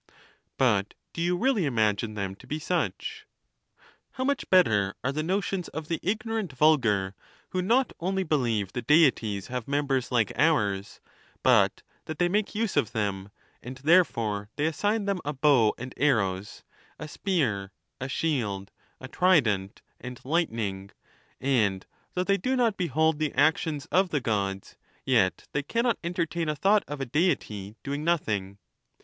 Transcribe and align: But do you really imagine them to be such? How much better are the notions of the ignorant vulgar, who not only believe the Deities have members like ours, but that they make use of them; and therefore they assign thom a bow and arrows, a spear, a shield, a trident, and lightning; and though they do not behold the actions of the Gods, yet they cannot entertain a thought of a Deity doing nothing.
But 0.57 0.95
do 1.13 1.21
you 1.21 1.37
really 1.37 1.63
imagine 1.67 2.15
them 2.15 2.33
to 2.37 2.47
be 2.47 2.57
such? 2.57 3.27
How 4.13 4.23
much 4.23 4.49
better 4.49 4.95
are 5.03 5.11
the 5.11 5.21
notions 5.21 5.67
of 5.67 5.89
the 5.89 5.99
ignorant 6.01 6.53
vulgar, 6.53 7.13
who 7.49 7.61
not 7.61 7.93
only 7.99 8.23
believe 8.23 8.73
the 8.73 8.81
Deities 8.81 9.49
have 9.49 9.67
members 9.67 10.11
like 10.11 10.33
ours, 10.35 11.01
but 11.43 11.83
that 12.05 12.17
they 12.17 12.27
make 12.27 12.55
use 12.55 12.75
of 12.75 12.93
them; 12.93 13.29
and 13.61 13.77
therefore 13.77 14.49
they 14.55 14.65
assign 14.65 15.05
thom 15.05 15.21
a 15.23 15.33
bow 15.33 15.75
and 15.77 15.93
arrows, 15.97 16.63
a 16.97 17.07
spear, 17.07 17.71
a 17.99 18.09
shield, 18.09 18.71
a 18.99 19.07
trident, 19.07 19.83
and 19.99 20.19
lightning; 20.25 20.89
and 21.39 21.85
though 22.15 22.23
they 22.23 22.37
do 22.37 22.55
not 22.55 22.75
behold 22.75 23.19
the 23.19 23.33
actions 23.35 23.85
of 23.91 24.09
the 24.09 24.19
Gods, 24.19 24.77
yet 25.05 25.47
they 25.51 25.61
cannot 25.61 25.99
entertain 26.03 26.49
a 26.49 26.55
thought 26.55 26.83
of 26.87 27.01
a 27.01 27.05
Deity 27.05 27.75
doing 27.83 28.03
nothing. 28.03 28.57